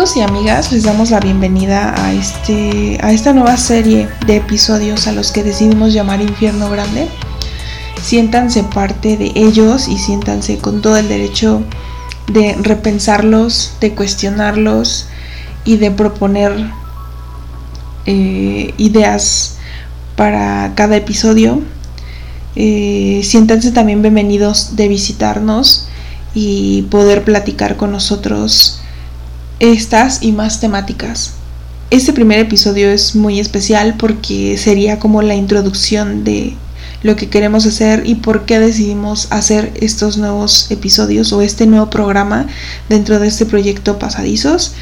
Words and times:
Amigos 0.00 0.16
y 0.16 0.22
amigas, 0.22 0.72
les 0.72 0.84
damos 0.84 1.10
la 1.10 1.20
bienvenida 1.20 1.92
a, 1.94 2.14
este, 2.14 2.96
a 3.02 3.12
esta 3.12 3.34
nueva 3.34 3.58
serie 3.58 4.08
de 4.26 4.36
episodios 4.36 5.06
a 5.06 5.12
los 5.12 5.30
que 5.30 5.42
decidimos 5.42 5.92
llamar 5.92 6.22
Infierno 6.22 6.70
Grande. 6.70 7.06
Siéntanse 8.00 8.62
parte 8.62 9.18
de 9.18 9.30
ellos 9.34 9.88
y 9.88 9.98
siéntanse 9.98 10.56
con 10.56 10.80
todo 10.80 10.96
el 10.96 11.06
derecho 11.06 11.62
de 12.28 12.56
repensarlos, 12.62 13.74
de 13.82 13.94
cuestionarlos 13.94 15.04
y 15.66 15.76
de 15.76 15.90
proponer 15.90 16.50
eh, 18.06 18.72
ideas 18.78 19.58
para 20.16 20.72
cada 20.76 20.96
episodio. 20.96 21.60
Eh, 22.56 23.20
siéntanse 23.22 23.70
también 23.70 24.00
bienvenidos 24.00 24.76
de 24.76 24.88
visitarnos 24.88 25.88
y 26.32 26.86
poder 26.90 27.22
platicar 27.22 27.76
con 27.76 27.92
nosotros 27.92 28.79
estas 29.60 30.22
y 30.22 30.32
más 30.32 30.58
temáticas. 30.60 31.34
Este 31.90 32.12
primer 32.12 32.38
episodio 32.38 32.90
es 32.90 33.14
muy 33.14 33.38
especial 33.40 33.94
porque 33.98 34.56
sería 34.56 34.98
como 34.98 35.22
la 35.22 35.34
introducción 35.34 36.24
de 36.24 36.54
lo 37.02 37.16
que 37.16 37.28
queremos 37.28 37.66
hacer 37.66 38.02
y 38.06 38.16
por 38.16 38.46
qué 38.46 38.58
decidimos 38.58 39.28
hacer 39.30 39.72
estos 39.80 40.16
nuevos 40.16 40.70
episodios 40.70 41.32
o 41.32 41.42
este 41.42 41.66
nuevo 41.66 41.90
programa 41.90 42.46
dentro 42.88 43.18
de 43.18 43.28
este 43.28 43.46
proyecto 43.46 43.98
Pasadizos. 43.98 44.72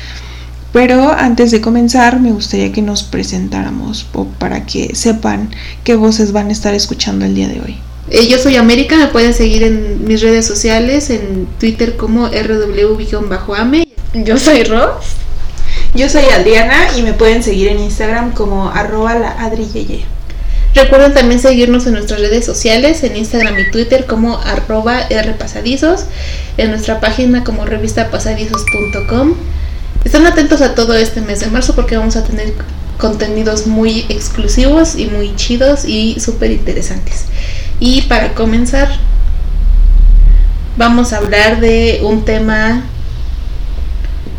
Pero 0.72 1.12
antes 1.12 1.50
de 1.50 1.60
comenzar 1.60 2.20
me 2.20 2.30
gustaría 2.30 2.72
que 2.72 2.82
nos 2.82 3.02
presentáramos 3.02 4.06
para 4.38 4.66
que 4.66 4.94
sepan 4.94 5.50
qué 5.82 5.96
voces 5.96 6.32
van 6.32 6.48
a 6.48 6.52
estar 6.52 6.74
escuchando 6.74 7.24
el 7.24 7.34
día 7.34 7.48
de 7.48 7.60
hoy. 7.60 7.76
Eh, 8.10 8.28
yo 8.28 8.38
soy 8.38 8.56
América, 8.56 8.96
me 8.96 9.08
pueden 9.08 9.34
seguir 9.34 9.62
en 9.62 10.04
mis 10.06 10.20
redes 10.20 10.46
sociales, 10.46 11.10
en 11.10 11.46
Twitter 11.58 11.96
como 11.96 12.28
rw-ame 12.28 13.87
yo 14.14 14.38
soy 14.38 14.64
Ros. 14.64 15.04
Yo 15.94 16.08
soy 16.08 16.24
Adriana 16.24 16.88
y 16.96 17.02
me 17.02 17.12
pueden 17.12 17.42
seguir 17.42 17.68
en 17.68 17.80
Instagram 17.80 18.32
como 18.32 18.70
arroba 18.70 19.14
la 19.14 19.30
adriyeye. 19.30 20.04
Recuerden 20.74 21.14
también 21.14 21.40
seguirnos 21.40 21.86
en 21.86 21.94
nuestras 21.94 22.20
redes 22.20 22.44
sociales, 22.44 23.02
en 23.02 23.16
Instagram 23.16 23.58
y 23.58 23.70
Twitter 23.70 24.06
como 24.06 24.38
arroba 24.38 25.08
rpasadizos, 25.08 26.04
en 26.56 26.70
nuestra 26.70 27.00
página 27.00 27.42
como 27.42 27.64
revistapasadizos.com. 27.64 29.34
Están 30.04 30.26
atentos 30.26 30.60
a 30.60 30.74
todo 30.74 30.94
este 30.94 31.20
mes 31.20 31.40
de 31.40 31.46
marzo 31.48 31.74
porque 31.74 31.96
vamos 31.96 32.16
a 32.16 32.24
tener 32.24 32.52
contenidos 32.98 33.66
muy 33.66 34.04
exclusivos 34.08 34.94
y 34.96 35.06
muy 35.06 35.34
chidos 35.36 35.84
y 35.84 36.20
súper 36.20 36.52
interesantes. 36.52 37.24
Y 37.80 38.02
para 38.02 38.34
comenzar, 38.34 38.88
vamos 40.76 41.12
a 41.12 41.18
hablar 41.18 41.60
de 41.60 42.00
un 42.02 42.24
tema 42.24 42.84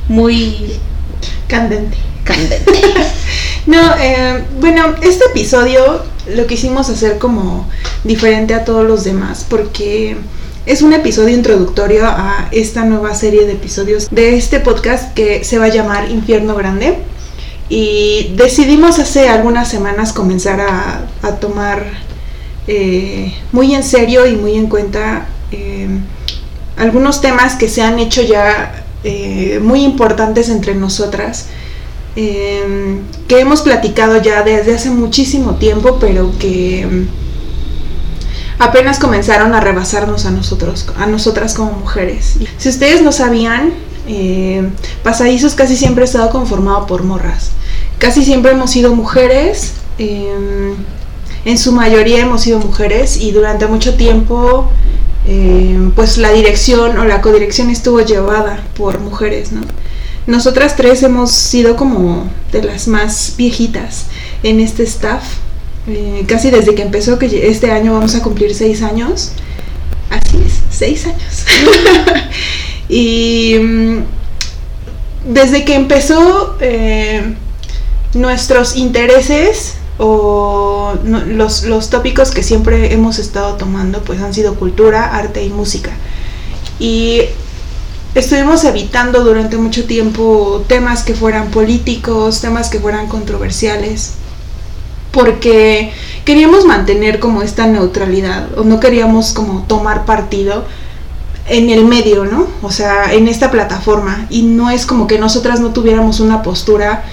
muy 0.09 0.73
candente. 1.47 1.95
Candente. 2.25 2.73
no, 3.65 3.95
eh, 3.97 4.43
bueno, 4.59 4.95
este 5.02 5.25
episodio 5.25 6.03
lo 6.35 6.45
quisimos 6.47 6.89
hacer 6.89 7.17
como 7.17 7.69
diferente 8.03 8.53
a 8.53 8.65
todos 8.65 8.85
los 8.85 9.03
demás 9.03 9.45
porque 9.49 10.17
es 10.65 10.81
un 10.81 10.93
episodio 10.93 11.35
introductorio 11.35 12.05
a 12.05 12.49
esta 12.52 12.83
nueva 12.85 13.15
serie 13.15 13.45
de 13.45 13.53
episodios 13.53 14.09
de 14.11 14.35
este 14.35 14.59
podcast 14.59 15.13
que 15.13 15.43
se 15.43 15.57
va 15.57 15.65
a 15.65 15.69
llamar 15.69 16.11
Infierno 16.11 16.55
Grande. 16.55 16.98
Y 17.69 18.33
decidimos 18.36 18.98
hace 18.98 19.30
algunas 19.30 19.69
semanas 19.69 20.11
comenzar 20.11 20.59
a, 20.59 21.36
tomar 21.39 21.86
eh, 22.67 23.33
muy 23.52 23.75
en 23.75 23.83
serio 23.83 24.25
y 24.25 24.36
muy 24.36 24.55
en 24.55 24.67
cuenta 24.67 25.27
eh, 25.52 25.87
algunos 26.77 27.21
temas 27.21 27.55
que 27.55 27.69
se 27.69 27.83
han 27.83 27.99
hecho 27.99 28.23
ya 28.23 28.86
eh, 29.04 29.60
muy 29.61 29.83
importantes 29.83 30.49
entre 30.49 30.76
nosotras, 30.76 31.48
em, 32.15 33.02
que 33.27 33.39
hemos 33.39 33.61
platicado 33.61 34.21
ya 34.21 34.43
desde 34.43 34.76
hace 34.76 34.89
muchísimo 34.89 35.55
tiempo, 35.55 35.98
pero 35.99 36.32
que 36.37 36.82
em, 36.82 37.08
apenas 38.60 38.99
comenzaron 38.99 39.54
a 39.55 39.61
rebasarnos 39.61 40.26
a 40.26 40.32
nosotros, 40.32 40.87
a 40.98 41.05
nosotras 41.05 41.54
como 41.54 41.71
mujeres. 41.71 42.36
Si 42.58 42.70
ustedes 42.70 43.02
no 43.02 43.11
sabían, 43.11 43.73
eh, 44.08 44.67
Pasadizos 45.04 45.55
casi 45.55 45.76
siempre 45.76 46.04
ha 46.04 46.05
estado 46.05 46.30
conformado 46.30 46.87
por 46.87 47.04
morras. 47.04 47.52
Casi 47.99 48.23
siempre 48.26 48.52
hemos 48.52 48.71
sido 48.71 48.95
mujeres, 48.95 49.73
em, 49.98 50.76
en 51.45 51.58
su 51.58 51.71
mayoría 51.71 52.20
hemos 52.20 52.42
sido 52.42 52.60
mujeres 52.60 53.17
y 53.17 53.31
durante 53.31 53.66
mucho 53.67 53.95
tiempo 53.95 54.70
eh, 55.32 55.92
pues 55.95 56.17
la 56.17 56.32
dirección 56.32 56.98
o 56.98 57.06
la 57.06 57.22
codirección 57.22 57.70
estuvo 57.70 58.02
llevada 58.02 58.64
por 58.76 59.00
mujeres, 59.00 59.52
¿no? 59.52 59.62
Nosotras 60.26 60.76
tres 60.76 61.04
hemos 61.04 61.32
sido 61.32 61.76
como 61.76 62.28
de 62.52 62.64
las 62.64 62.88
más 62.88 63.36
viejitas 63.38 64.08
en 64.42 64.60
este 64.60 64.82
staff, 64.82 65.23
eh, 65.88 66.23
casi 66.28 66.50
desde 66.50 66.73
que 66.73 66.82
empezó, 66.82 67.20
que 67.20 67.48
este 67.48 67.70
año 67.70 67.94
vamos 67.94 68.16
a 68.16 68.23
cumplir 68.23 68.56
seis 68.56 68.82
años. 68.82 69.34
Así 70.10 70.42
es, 70.44 70.62
seis 70.72 71.06
años. 71.06 71.46
y 72.90 73.56
mm, 73.61 73.98
desde 75.32 75.64
que 75.64 75.76
empezó, 75.76 76.58
eh, 76.60 77.36
nuestros 78.16 78.76
intereses 78.76 79.76
o 79.99 80.93
los, 81.04 81.64
los, 81.64 81.89
tópicos 81.89 82.32
que 82.32 82.42
siempre 82.42 82.93
hemos 82.93 83.20
estado 83.20 83.55
tomando 83.55 84.02
pues 84.02 84.21
han 84.21 84.33
sido 84.33 84.55
cultura, 84.55 85.15
arte 85.15 85.43
y 85.43 85.49
música. 85.49 85.92
Y 86.80 87.23
estuvimos 88.15 88.64
evitando 88.64 89.23
durante 89.26 89.58
mucho 89.58 89.86
tiempo 89.86 90.64
temas 90.67 91.04
que 91.04 91.14
fueran 91.14 91.52
políticos, 91.52 92.39
temas 92.39 92.70
que 92.70 92.80
fueran 92.80 93.08
controversiales, 93.08 94.14
porque 95.11 95.92
queríamos 96.23 96.64
mantener 96.66 97.20
como 97.20 97.42
esta 97.42 97.67
neutralidad 97.67 98.58
o 98.58 98.64
no 98.64 98.80
queríamos 98.80 99.33
como 99.33 99.64
tomar 99.64 100.05
partido 100.05 100.64
en 101.49 101.70
el 101.70 101.83
medio, 101.83 102.23
¿no? 102.23 102.48
O 102.61 102.71
sea, 102.71 103.11
en 103.14 103.27
esta 103.27 103.52
plataforma. 103.52 104.27
Y 104.30 104.43
no 104.43 104.70
es 104.70 104.86
como 104.86 105.08
que 105.08 105.20
nosotras 105.20 105.60
no 105.60 105.73
tuviéramos 105.73 106.20
una 106.20 106.42
postura 106.43 107.04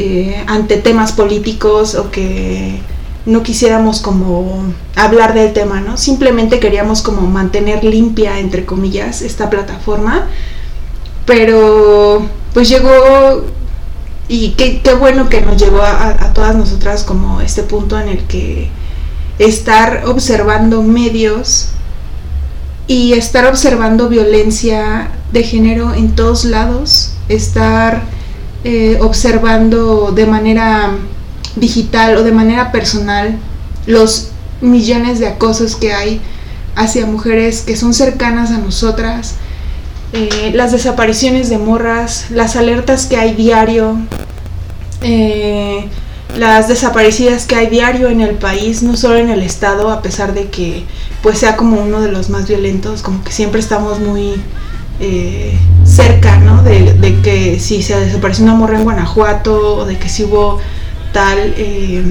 eh, 0.00 0.44
ante 0.46 0.76
temas 0.76 1.10
políticos 1.10 1.96
o 1.96 2.12
que 2.12 2.78
no 3.26 3.42
quisiéramos 3.42 4.00
como 4.00 4.72
hablar 4.94 5.34
del 5.34 5.52
tema, 5.52 5.80
¿no? 5.80 5.96
Simplemente 5.96 6.60
queríamos 6.60 7.02
como 7.02 7.22
mantener 7.22 7.82
limpia, 7.82 8.38
entre 8.38 8.64
comillas, 8.64 9.22
esta 9.22 9.50
plataforma. 9.50 10.28
Pero 11.26 12.24
pues 12.54 12.68
llegó 12.68 13.44
y 14.28 14.50
qué, 14.50 14.80
bueno 14.94 15.28
que 15.28 15.40
nos 15.40 15.56
llegó 15.56 15.82
a, 15.82 16.10
a, 16.10 16.32
todas 16.32 16.54
nosotras 16.54 17.02
como 17.02 17.40
este 17.40 17.64
punto 17.64 17.98
en 17.98 18.06
el 18.06 18.18
que 18.28 18.70
estar 19.40 20.04
observando 20.06 20.84
medios 20.84 21.70
y 22.86 23.14
estar 23.14 23.46
observando 23.46 24.08
violencia 24.08 25.10
de 25.32 25.42
género 25.42 25.92
en 25.92 26.14
todos 26.14 26.44
lados, 26.44 27.14
estar 27.28 28.16
eh, 28.64 28.98
observando 29.00 30.12
de 30.12 30.26
manera 30.26 30.90
digital 31.56 32.16
o 32.16 32.22
de 32.22 32.32
manera 32.32 32.72
personal 32.72 33.38
los 33.86 34.28
millones 34.60 35.18
de 35.18 35.28
acosos 35.28 35.76
que 35.76 35.92
hay 35.92 36.20
hacia 36.74 37.06
mujeres 37.06 37.62
que 37.62 37.76
son 37.76 37.94
cercanas 37.94 38.50
a 38.50 38.58
nosotras, 38.58 39.34
eh, 40.12 40.52
las 40.54 40.72
desapariciones 40.72 41.50
de 41.50 41.58
morras, 41.58 42.26
las 42.30 42.56
alertas 42.56 43.06
que 43.06 43.16
hay 43.16 43.34
diario, 43.34 43.98
eh, 45.02 45.88
las 46.36 46.68
desaparecidas 46.68 47.46
que 47.46 47.56
hay 47.56 47.66
diario 47.66 48.08
en 48.08 48.20
el 48.20 48.36
país, 48.36 48.82
no 48.82 48.96
solo 48.96 49.16
en 49.16 49.30
el 49.30 49.42
estado, 49.42 49.90
a 49.90 50.02
pesar 50.02 50.34
de 50.34 50.48
que 50.50 50.84
pues 51.22 51.38
sea 51.38 51.56
como 51.56 51.80
uno 51.80 52.00
de 52.00 52.12
los 52.12 52.30
más 52.30 52.46
violentos, 52.46 53.02
como 53.02 53.22
que 53.24 53.32
siempre 53.32 53.60
estamos 53.60 53.98
muy 54.00 54.34
eh, 55.00 55.58
cerca, 55.98 56.38
¿no? 56.38 56.62
De, 56.62 57.20
que 57.22 57.58
si 57.58 57.82
se 57.82 57.98
desapareció 57.98 58.44
una 58.44 58.54
morra 58.54 58.78
en 58.78 58.84
Guanajuato 58.84 59.78
o 59.78 59.84
de 59.84 59.98
que 59.98 60.08
si 60.08 60.24
hubo 60.24 60.60
tal 61.12 61.54
eh, 61.56 62.02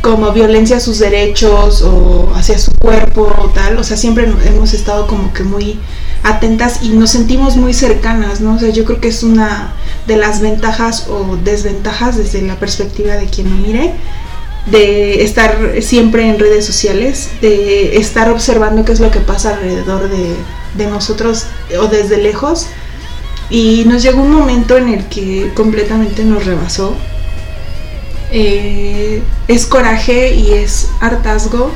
como 0.00 0.32
violencia 0.32 0.78
a 0.78 0.80
sus 0.80 0.98
derechos 0.98 1.82
o 1.82 2.32
hacia 2.34 2.58
su 2.58 2.72
cuerpo 2.72 3.32
o 3.38 3.48
tal, 3.50 3.78
o 3.78 3.84
sea, 3.84 3.96
siempre 3.96 4.28
hemos 4.46 4.74
estado 4.74 5.06
como 5.06 5.32
que 5.32 5.44
muy 5.44 5.78
atentas 6.24 6.82
y 6.82 6.88
nos 6.88 7.10
sentimos 7.10 7.56
muy 7.56 7.74
cercanas, 7.74 8.40
¿no? 8.40 8.56
O 8.56 8.58
sea, 8.58 8.70
yo 8.70 8.84
creo 8.84 9.00
que 9.00 9.08
es 9.08 9.22
una 9.22 9.72
de 10.08 10.16
las 10.16 10.40
ventajas 10.40 11.06
o 11.08 11.36
desventajas 11.44 12.16
desde 12.16 12.42
la 12.42 12.56
perspectiva 12.56 13.14
de 13.14 13.26
quien 13.26 13.50
lo 13.50 13.56
mire, 13.56 13.92
de 14.66 15.22
estar 15.22 15.56
siempre 15.80 16.28
en 16.28 16.40
redes 16.40 16.66
sociales, 16.66 17.30
de 17.40 17.98
estar 17.98 18.30
observando 18.30 18.84
qué 18.84 18.92
es 18.92 19.00
lo 19.00 19.10
que 19.12 19.20
pasa 19.20 19.50
alrededor 19.50 20.08
de, 20.08 20.34
de 20.76 20.86
nosotros 20.86 21.46
o 21.78 21.86
desde 21.86 22.18
lejos. 22.18 22.66
Y 23.50 23.84
nos 23.86 24.02
llegó 24.02 24.22
un 24.22 24.32
momento 24.32 24.76
en 24.76 24.88
el 24.88 25.06
que 25.06 25.52
completamente 25.54 26.24
nos 26.24 26.44
rebasó. 26.44 26.94
Eh, 28.30 29.22
es 29.48 29.66
coraje 29.66 30.34
y 30.34 30.52
es 30.52 30.88
hartazgo 31.00 31.70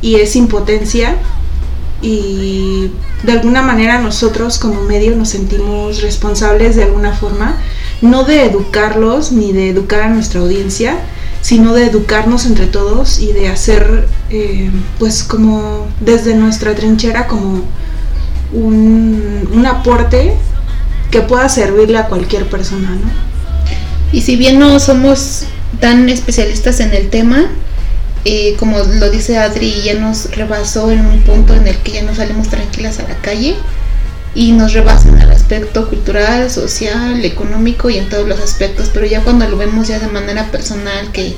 y 0.00 0.16
es 0.16 0.34
impotencia 0.34 1.16
y 2.02 2.90
de 3.22 3.32
alguna 3.32 3.62
manera 3.62 3.98
nosotros 4.00 4.58
como 4.58 4.82
medio 4.82 5.16
nos 5.16 5.30
sentimos 5.30 6.02
responsables 6.02 6.76
de 6.76 6.84
alguna 6.84 7.14
forma, 7.14 7.56
no 8.02 8.24
de 8.24 8.44
educarlos 8.44 9.32
ni 9.32 9.52
de 9.52 9.70
educar 9.70 10.02
a 10.02 10.08
nuestra 10.10 10.40
audiencia, 10.40 10.98
sino 11.40 11.72
de 11.72 11.86
educarnos 11.86 12.44
entre 12.44 12.66
todos 12.66 13.18
y 13.18 13.32
de 13.32 13.48
hacer 13.48 14.06
eh, 14.30 14.70
pues 14.98 15.22
como 15.22 15.86
desde 16.00 16.34
nuestra 16.34 16.74
trinchera 16.74 17.26
como 17.26 17.62
un, 18.54 19.48
un 19.52 19.66
aporte 19.66 20.34
que 21.10 21.20
pueda 21.20 21.48
servirle 21.48 21.98
a 21.98 22.06
cualquier 22.06 22.46
persona, 22.46 22.90
¿no? 22.90 23.34
Y 24.12 24.22
si 24.22 24.36
bien 24.36 24.58
no 24.58 24.78
somos 24.78 25.44
tan 25.80 26.08
especialistas 26.08 26.80
en 26.80 26.94
el 26.94 27.10
tema, 27.10 27.50
eh, 28.24 28.56
como 28.58 28.78
lo 28.78 29.10
dice 29.10 29.38
Adri, 29.38 29.82
ya 29.84 29.94
nos 29.94 30.34
rebasó 30.34 30.90
en 30.90 31.04
un 31.04 31.20
punto 31.22 31.54
en 31.54 31.66
el 31.66 31.76
que 31.78 31.92
ya 31.92 32.02
no 32.02 32.14
salimos 32.14 32.48
tranquilas 32.48 32.98
a 32.98 33.02
la 33.02 33.16
calle 33.16 33.56
y 34.34 34.52
nos 34.52 34.72
rebasan 34.72 35.20
el 35.20 35.30
aspecto 35.30 35.88
cultural, 35.88 36.50
social, 36.50 37.24
económico 37.24 37.90
y 37.90 37.98
en 37.98 38.08
todos 38.08 38.26
los 38.26 38.40
aspectos, 38.40 38.90
pero 38.94 39.06
ya 39.06 39.20
cuando 39.20 39.46
lo 39.48 39.56
vemos 39.56 39.88
ya 39.88 39.98
de 39.98 40.08
manera 40.08 40.50
personal, 40.50 41.12
que 41.12 41.36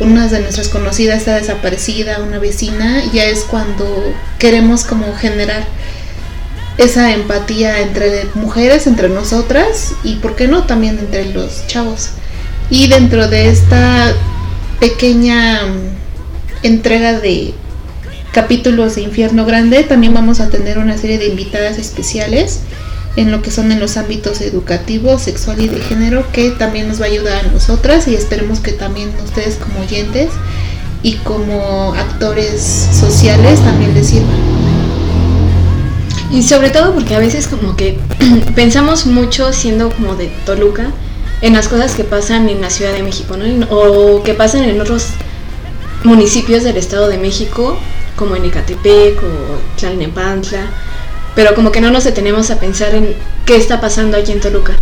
una 0.00 0.26
de 0.26 0.40
nuestras 0.40 0.68
conocidas 0.68 1.18
está 1.18 1.36
desaparecida, 1.36 2.22
una 2.22 2.38
vecina, 2.38 3.04
ya 3.12 3.24
es 3.24 3.40
cuando 3.40 4.14
queremos 4.38 4.84
como 4.84 5.14
generar 5.14 5.64
esa 6.78 7.12
empatía 7.12 7.80
entre 7.80 8.26
mujeres, 8.34 8.86
entre 8.86 9.08
nosotras 9.08 9.92
y, 10.04 10.16
¿por 10.16 10.36
qué 10.36 10.48
no?, 10.48 10.64
también 10.64 10.98
entre 10.98 11.32
los 11.32 11.66
chavos. 11.66 12.10
Y 12.70 12.88
dentro 12.88 13.28
de 13.28 13.50
esta 13.50 14.14
pequeña 14.80 15.60
entrega 16.62 17.20
de 17.20 17.54
capítulos 18.32 18.94
de 18.94 19.02
Infierno 19.02 19.44
Grande, 19.44 19.84
también 19.84 20.14
vamos 20.14 20.40
a 20.40 20.48
tener 20.48 20.78
una 20.78 20.96
serie 20.96 21.18
de 21.18 21.26
invitadas 21.26 21.78
especiales 21.78 22.60
en 23.16 23.30
lo 23.30 23.42
que 23.42 23.50
son 23.50 23.70
en 23.72 23.78
los 23.78 23.98
ámbitos 23.98 24.40
educativo, 24.40 25.18
sexual 25.18 25.60
y 25.60 25.68
de 25.68 25.80
género, 25.80 26.24
que 26.32 26.50
también 26.50 26.88
nos 26.88 27.00
va 27.00 27.04
a 27.04 27.08
ayudar 27.08 27.44
a 27.44 27.48
nosotras 27.48 28.08
y 28.08 28.14
esperemos 28.14 28.60
que 28.60 28.72
también 28.72 29.10
ustedes 29.22 29.56
como 29.56 29.80
oyentes 29.80 30.30
y 31.02 31.16
como 31.16 31.92
actores 31.94 32.62
sociales 32.62 33.60
también 33.60 33.92
les 33.92 34.08
sirvan. 34.08 34.51
Y 36.32 36.42
sobre 36.42 36.70
todo 36.70 36.94
porque 36.94 37.14
a 37.14 37.18
veces 37.18 37.46
como 37.46 37.76
que 37.76 37.98
pensamos 38.56 39.04
mucho 39.04 39.52
siendo 39.52 39.90
como 39.90 40.16
de 40.16 40.28
Toluca 40.46 40.90
en 41.42 41.52
las 41.52 41.68
cosas 41.68 41.94
que 41.94 42.04
pasan 42.04 42.48
en 42.48 42.62
la 42.62 42.70
Ciudad 42.70 42.92
de 42.92 43.02
México, 43.02 43.36
¿no? 43.36 43.66
O 43.68 44.22
que 44.22 44.32
pasan 44.32 44.64
en 44.64 44.80
otros 44.80 45.08
municipios 46.04 46.64
del 46.64 46.78
Estado 46.78 47.08
de 47.08 47.18
México, 47.18 47.78
como 48.16 48.34
en 48.34 48.46
Ecatepec 48.46 49.18
o 49.22 49.78
Tlalnepantla, 49.78 50.70
pero 51.34 51.54
como 51.54 51.70
que 51.70 51.82
no 51.82 51.90
nos 51.90 52.04
detenemos 52.04 52.50
a 52.50 52.58
pensar 52.58 52.94
en 52.94 53.14
qué 53.44 53.56
está 53.56 53.80
pasando 53.80 54.16
aquí 54.16 54.32
en 54.32 54.40
Toluca. 54.40 54.74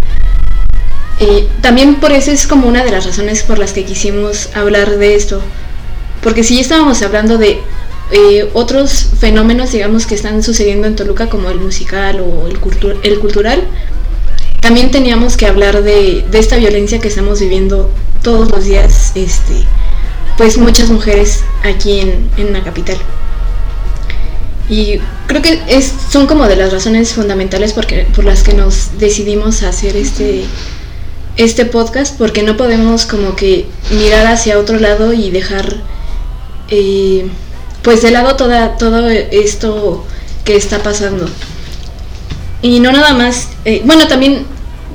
Y 1.19 1.49
también 1.63 1.97
por 1.97 2.13
eso 2.13 2.31
es 2.31 2.47
como 2.47 2.69
una 2.69 2.85
de 2.85 2.93
las 2.93 3.05
razones 3.05 3.43
por 3.43 3.59
las 3.59 3.73
que 3.73 3.85
quisimos 3.85 4.51
hablar 4.55 4.99
de 4.99 5.17
esto, 5.17 5.43
porque 6.23 6.45
si 6.45 6.55
ya 6.55 6.61
estábamos 6.61 7.03
hablando 7.03 7.39
de 7.39 7.61
eh, 8.13 8.51
otros 8.55 9.09
fenómenos, 9.19 9.71
digamos, 9.71 10.07
que 10.07 10.15
están 10.15 10.43
sucediendo 10.43 10.87
en 10.87 10.97
Toluca, 10.97 11.29
como 11.29 11.49
el 11.49 11.61
musical 11.61 12.21
o 12.21 12.49
el, 12.49 12.59
cultural, 12.59 13.63
también 14.61 14.91
teníamos 14.91 15.37
que 15.37 15.47
hablar 15.47 15.83
de, 15.83 16.25
de, 16.31 16.39
esta 16.39 16.57
violencia 16.57 16.99
que 16.99 17.09
estamos 17.09 17.41
viviendo 17.41 17.91
todos 18.23 18.51
los 18.51 18.65
días, 18.65 19.13
este, 19.15 19.65
pues 20.37 20.59
muchas 20.59 20.91
mujeres 20.91 21.45
aquí 21.63 22.01
en, 22.01 22.53
la 22.53 22.63
capital. 22.65 22.97
Y 24.69 24.99
creo 25.27 25.43
que 25.43 25.61
es, 25.69 25.93
son 26.11 26.27
como 26.27 26.47
de 26.47 26.57
las 26.57 26.73
razones 26.73 27.13
fundamentales 27.13 27.73
porque, 27.73 28.07
por 28.15 28.25
las 28.25 28.43
que 28.43 28.55
nos 28.55 28.99
decidimos 28.99 29.63
hacer 29.63 29.97
este, 29.97 30.45
este 31.37 31.65
podcast, 31.65 32.17
porque 32.19 32.43
no 32.43 32.57
podemos 32.57 33.07
como 33.07 33.37
que 33.37 33.67
mirar 33.91 34.27
hacia 34.27 34.59
otro 34.59 34.79
lado 34.79 35.13
y 35.13 35.31
dejar 35.31 35.77
eh, 36.69 37.27
pues 37.83 38.03
de 38.03 38.11
lado 38.11 38.37
toda, 38.37 38.77
todo 38.77 39.09
esto 39.09 40.05
que 40.45 40.57
está 40.57 40.83
pasando. 40.83 41.29
Y 42.63 42.81
no 42.81 42.93
nada 42.93 43.15
más, 43.15 43.49
eh, 43.65 43.83
bueno, 43.85 44.07
también 44.07 44.45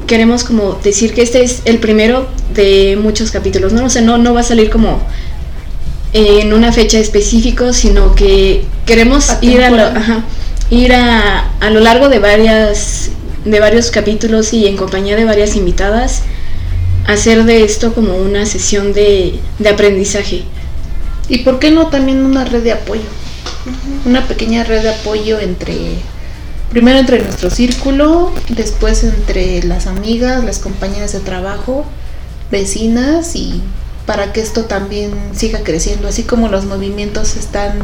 queremos 0.08 0.44
como 0.44 0.80
decir 0.84 1.14
que 1.14 1.24
este 1.24 1.44
es 1.44 1.62
el 1.66 1.80
primero 1.80 2.28
de 2.54 2.98
muchos 3.02 3.32
capítulos, 3.32 3.74
¿no? 3.74 3.86
O 3.86 3.90
sea, 3.90 4.02
no, 4.02 4.18
no 4.18 4.34
va 4.34 4.42
a 4.42 4.44
salir 4.44 4.70
como 4.70 5.02
en 6.14 6.54
una 6.54 6.72
fecha 6.72 7.00
específica, 7.00 7.74
sino 7.74 8.16
que 8.16 8.64
queremos 8.86 9.32
ir 9.42 9.62
a 9.64 9.70
lo, 9.70 10.24
ir 10.70 10.94
a, 10.94 11.52
a, 11.60 11.70
lo 11.70 11.80
largo 11.80 12.08
de 12.08 12.20
varias 12.20 13.10
de 13.44 13.60
varios 13.60 13.92
capítulos 13.92 14.54
y 14.54 14.66
en 14.66 14.76
compañía 14.76 15.16
de 15.16 15.26
varias 15.26 15.56
invitadas 15.56 16.24
hacer 17.08 17.44
de 17.46 17.64
esto 17.64 17.94
como 17.94 18.16
una 18.18 18.46
sesión 18.46 18.94
de, 18.94 19.40
de 19.60 19.70
aprendizaje. 19.70 20.44
¿Y 21.28 21.40
por 21.40 21.60
qué 21.60 21.72
no 21.72 21.88
también 21.88 22.26
una 22.26 22.46
red 22.46 22.64
de 22.64 22.72
apoyo? 22.72 23.02
Una 24.06 24.28
pequeña 24.28 24.64
red 24.64 24.84
de 24.84 24.90
apoyo 24.90 25.40
entre 25.40 25.96
primero 26.70 27.00
entre 27.00 27.24
nuestro 27.24 27.50
círculo, 27.50 28.32
después 28.50 29.04
entre 29.04 29.64
las 29.64 29.88
amigas, 29.88 30.44
las 30.44 30.60
compañeras 30.60 31.14
de 31.14 31.22
trabajo, 31.22 31.86
vecinas 32.52 33.36
y 33.36 33.62
para 34.06 34.34
que 34.34 34.42
esto 34.42 34.66
también 34.66 35.12
siga 35.34 35.64
creciendo, 35.64 36.08
así 36.08 36.24
como 36.24 36.48
los 36.48 36.66
movimientos 36.66 37.38
están 37.38 37.80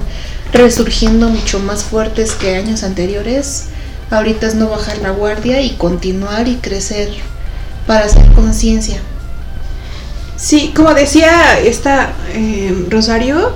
resurgiendo 0.54 1.30
mucho 1.30 1.60
más 1.60 1.84
fuertes 1.84 2.34
que 2.34 2.56
años 2.56 2.84
anteriores. 2.84 3.66
Ahorita 4.12 4.46
es 4.48 4.56
no 4.56 4.70
bajar 4.70 4.98
la 5.00 5.12
guardia 5.12 5.62
y 5.62 5.72
continuar 5.72 6.48
y 6.48 6.56
crecer 6.56 7.10
para 7.88 8.06
hacer 8.06 8.32
conciencia. 8.34 9.02
Sí, 10.42 10.74
como 10.76 10.96
decía 10.96 11.60
esta 11.60 12.14
eh, 12.34 12.88
Rosario, 12.90 13.52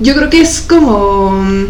yo 0.00 0.14
creo 0.14 0.30
que 0.30 0.40
es 0.40 0.62
como 0.62 1.30
mm, 1.30 1.66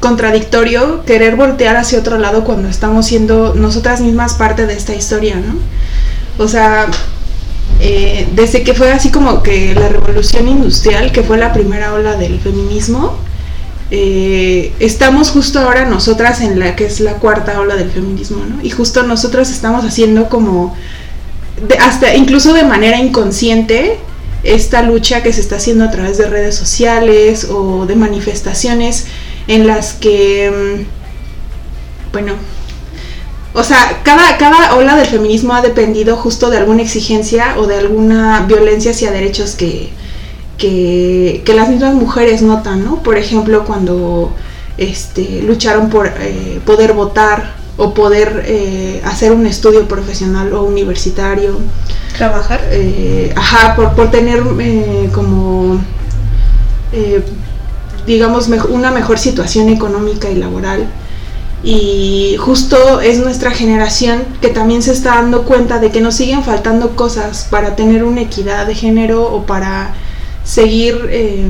contradictorio 0.00 1.04
querer 1.04 1.36
voltear 1.36 1.76
hacia 1.76 1.98
otro 1.98 2.16
lado 2.16 2.42
cuando 2.44 2.68
estamos 2.68 3.04
siendo 3.04 3.54
nosotras 3.54 4.00
mismas 4.00 4.32
parte 4.32 4.64
de 4.66 4.72
esta 4.72 4.94
historia, 4.94 5.36
¿no? 5.36 5.56
O 6.42 6.48
sea, 6.48 6.86
eh, 7.78 8.26
desde 8.34 8.62
que 8.62 8.72
fue 8.72 8.92
así 8.92 9.10
como 9.10 9.42
que 9.42 9.74
la 9.74 9.90
revolución 9.90 10.48
industrial, 10.48 11.12
que 11.12 11.22
fue 11.22 11.36
la 11.36 11.52
primera 11.52 11.92
ola 11.92 12.16
del 12.16 12.40
feminismo, 12.40 13.18
eh, 13.90 14.72
estamos 14.80 15.30
justo 15.30 15.60
ahora 15.60 15.84
nosotras 15.84 16.40
en 16.40 16.58
la 16.58 16.76
que 16.76 16.86
es 16.86 17.00
la 17.00 17.16
cuarta 17.16 17.60
ola 17.60 17.76
del 17.76 17.90
feminismo, 17.90 18.42
¿no? 18.48 18.62
Y 18.62 18.70
justo 18.70 19.02
nosotros 19.02 19.50
estamos 19.50 19.84
haciendo 19.84 20.30
como, 20.30 20.74
hasta 21.80 22.14
incluso 22.14 22.52
de 22.52 22.64
manera 22.64 22.98
inconsciente, 22.98 23.98
esta 24.42 24.82
lucha 24.82 25.22
que 25.22 25.32
se 25.32 25.40
está 25.40 25.56
haciendo 25.56 25.84
a 25.84 25.90
través 25.90 26.18
de 26.18 26.28
redes 26.28 26.54
sociales 26.54 27.48
o 27.50 27.86
de 27.86 27.96
manifestaciones 27.96 29.06
en 29.48 29.66
las 29.66 29.94
que, 29.94 30.50
mm, 30.50 32.12
bueno, 32.12 32.34
o 33.54 33.64
sea, 33.64 34.00
cada, 34.02 34.36
cada 34.36 34.76
ola 34.76 34.96
del 34.96 35.06
feminismo 35.06 35.54
ha 35.54 35.62
dependido 35.62 36.16
justo 36.16 36.50
de 36.50 36.58
alguna 36.58 36.82
exigencia 36.82 37.54
o 37.58 37.66
de 37.66 37.76
alguna 37.76 38.44
violencia 38.46 38.90
hacia 38.90 39.10
derechos 39.10 39.54
que, 39.54 39.90
que, 40.58 41.42
las 41.54 41.68
mismas 41.68 41.94
mujeres 41.94 42.42
notan, 42.42 42.84
¿no? 42.84 43.02
Por 43.02 43.16
ejemplo, 43.16 43.64
cuando 43.64 44.32
este, 44.76 45.42
lucharon 45.42 45.88
por 45.88 46.08
eh, 46.20 46.60
poder 46.66 46.92
votar 46.92 47.54
o 47.76 47.92
poder 47.94 48.44
eh, 48.46 49.02
hacer 49.04 49.32
un 49.32 49.46
estudio 49.46 49.86
profesional 49.86 50.52
o 50.52 50.64
universitario. 50.64 51.58
Trabajar. 52.16 52.60
Eh, 52.70 53.32
ajá, 53.36 53.76
por, 53.76 53.94
por 53.94 54.10
tener 54.10 54.42
como, 55.12 55.80
digamos, 58.06 58.48
una 58.70 58.90
mejor 58.90 59.18
situación 59.18 59.68
económica 59.68 60.30
y 60.30 60.36
laboral. 60.36 60.86
Y 61.62 62.36
justo 62.38 63.00
es 63.00 63.18
nuestra 63.18 63.50
generación 63.50 64.24
que 64.40 64.48
también 64.48 64.82
se 64.82 64.92
está 64.92 65.16
dando 65.16 65.42
cuenta 65.42 65.78
de 65.78 65.90
que 65.90 66.00
nos 66.00 66.14
siguen 66.14 66.44
faltando 66.44 66.94
cosas 66.94 67.48
para 67.50 67.74
tener 67.74 68.04
una 68.04 68.20
equidad 68.20 68.66
de 68.66 68.74
género 68.74 69.24
o 69.24 69.46
para 69.46 69.92
seguir 70.44 71.08
eh, 71.10 71.48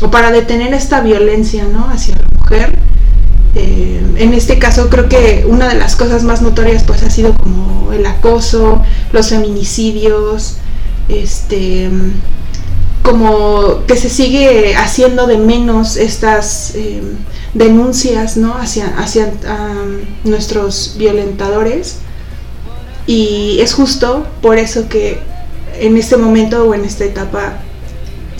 o 0.00 0.10
para 0.10 0.30
detener 0.30 0.74
esta 0.74 1.00
violencia 1.00 1.64
¿no? 1.64 1.88
hacia 1.90 2.14
la 2.14 2.28
mujer. 2.38 2.78
Eh, 3.54 4.00
en 4.16 4.34
este 4.34 4.58
caso 4.58 4.90
creo 4.90 5.08
que 5.08 5.44
una 5.48 5.68
de 5.68 5.74
las 5.74 5.96
cosas 5.96 6.22
más 6.22 6.42
notorias 6.42 6.84
pues 6.84 7.02
ha 7.02 7.10
sido 7.10 7.34
como 7.34 7.92
el 7.92 8.04
acoso, 8.06 8.82
los 9.12 9.30
feminicidios, 9.30 10.56
este 11.08 11.90
como 13.02 13.86
que 13.86 13.96
se 13.96 14.10
sigue 14.10 14.76
haciendo 14.76 15.26
de 15.26 15.38
menos 15.38 15.96
estas 15.96 16.74
eh, 16.74 17.00
denuncias 17.54 18.36
¿no? 18.36 18.54
hacia, 18.54 18.98
hacia 18.98 19.32
nuestros 20.24 20.96
violentadores 20.98 21.96
y 23.06 23.60
es 23.60 23.72
justo 23.72 24.26
por 24.42 24.58
eso 24.58 24.90
que 24.90 25.20
en 25.80 25.96
este 25.96 26.18
momento 26.18 26.64
o 26.64 26.74
en 26.74 26.84
esta 26.84 27.06
etapa 27.06 27.60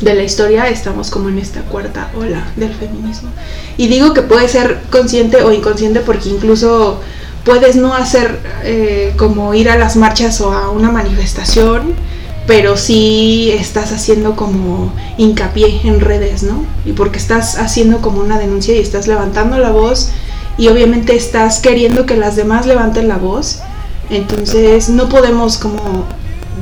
de 0.01 0.15
la 0.15 0.23
historia 0.23 0.69
estamos 0.69 1.11
como 1.11 1.29
en 1.29 1.39
esta 1.39 1.63
cuarta 1.63 2.11
ola 2.17 2.47
del 2.57 2.75
feminismo. 2.75 3.31
Y 3.77 3.89
digo 3.89 4.15
que 4.15 4.23
puede 4.23 4.49
ser 4.49 4.81
consciente 4.91 5.43
o 5.43 5.53
inconsciente 5.53 6.01
porque 6.01 6.29
incluso 6.29 7.01
puedes 7.45 7.77
no 7.77 7.95
hacer 7.95 8.39
eh, 8.63 9.15
como 9.17 9.55
ir 9.55 9.71
a 9.71 9.77
las 9.77 9.97
marchas 9.97 10.41
o 10.41 10.53
a 10.53 10.71
una 10.71 10.91
manifestación, 10.91 11.95
pero 12.47 12.77
sí 12.77 13.51
estás 13.53 13.93
haciendo 13.93 14.37
como 14.37 14.93
hincapié 15.17 15.81
en 15.85 16.01
redes, 16.01 16.43
¿no? 16.43 16.65
Y 16.85 16.93
porque 16.93 17.19
estás 17.19 17.59
haciendo 17.59 18.01
como 18.01 18.21
una 18.21 18.39
denuncia 18.39 18.75
y 18.75 18.79
estás 18.79 19.07
levantando 19.07 19.59
la 19.59 19.71
voz 19.71 20.11
y 20.57 20.69
obviamente 20.69 21.15
estás 21.15 21.61
queriendo 21.61 22.07
que 22.07 22.17
las 22.17 22.37
demás 22.37 22.67
levanten 22.67 23.09
la 23.09 23.17
voz. 23.17 23.61
Entonces 24.11 24.89
no 24.89 25.09
podemos 25.09 25.59
como 25.59 26.05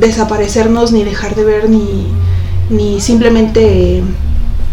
desaparecernos 0.01 0.93
ni 0.93 1.05
dejar 1.05 1.35
de 1.35 1.45
ver 1.45 1.71
ni 1.71 2.09
ni 2.71 3.01
simplemente 3.01 4.03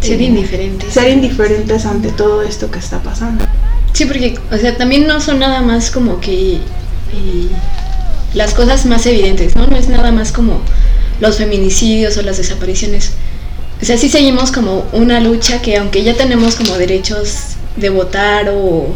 ser 0.01 0.21
eh, 0.21 0.25
indiferentes. 0.25 0.93
Ser 0.93 1.09
indiferentes 1.09 1.85
ante 1.85 2.09
todo 2.09 2.41
esto 2.41 2.69
que 2.71 2.79
está 2.79 3.01
pasando. 3.01 3.45
Sí, 3.93 4.05
porque, 4.05 4.37
o 4.51 4.57
sea, 4.57 4.75
también 4.75 5.07
no 5.07 5.21
son 5.21 5.39
nada 5.39 5.61
más 5.61 5.91
como 5.91 6.19
que 6.19 6.55
eh, 6.55 7.47
las 8.33 8.53
cosas 8.53 8.85
más 8.85 9.05
evidentes, 9.05 9.55
¿no? 9.55 9.67
No 9.67 9.77
es 9.77 9.87
nada 9.87 10.11
más 10.11 10.31
como 10.31 10.61
los 11.19 11.37
feminicidios 11.37 12.17
o 12.17 12.21
las 12.23 12.37
desapariciones. 12.37 13.11
O 13.81 13.85
sea, 13.85 13.97
sí 13.97 14.09
seguimos 14.09 14.51
como 14.51 14.85
una 14.93 15.19
lucha 15.19 15.61
que 15.61 15.77
aunque 15.77 16.03
ya 16.03 16.15
tenemos 16.15 16.55
como 16.55 16.77
derechos 16.77 17.55
de 17.75 17.89
votar 17.89 18.49
o, 18.49 18.95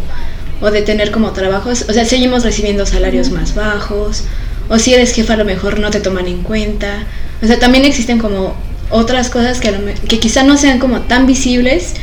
o 0.61 0.71
de 0.71 0.81
tener 0.81 1.11
como 1.11 1.31
trabajos, 1.31 1.85
o 1.87 1.93
sea, 1.93 2.05
seguimos 2.05 2.43
recibiendo 2.43 2.85
salarios 2.85 3.29
más 3.29 3.53
bajos, 3.53 4.23
o 4.69 4.79
si 4.79 4.93
eres 4.93 5.13
jefa 5.13 5.33
a 5.33 5.37
lo 5.37 5.45
mejor 5.45 5.79
no 5.79 5.91
te 5.91 5.99
toman 5.99 6.27
en 6.27 6.41
cuenta. 6.41 7.05
O 7.41 7.47
sea, 7.47 7.59
también 7.59 7.85
existen 7.85 8.17
como 8.17 8.55
otras 8.89 9.29
cosas 9.29 9.59
que, 9.59 9.73
que 10.07 10.19
quizá 10.19 10.43
no 10.43 10.57
sean 10.57 10.79
como 10.79 11.01
tan 11.01 11.25
visibles, 11.25 11.93